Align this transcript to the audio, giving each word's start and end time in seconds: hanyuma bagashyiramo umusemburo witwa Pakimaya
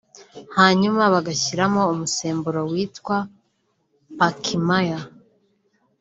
hanyuma 0.57 1.01
bagashyiramo 1.13 1.81
umusemburo 1.93 2.61
witwa 2.71 3.15
Pakimaya 4.19 4.99